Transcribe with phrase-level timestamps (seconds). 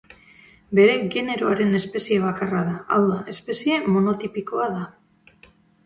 [0.79, 4.85] Bere generoan espezie bakarra da, hau da, espezie monotipikoa da.